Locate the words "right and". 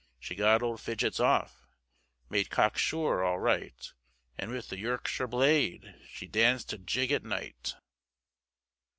3.37-4.49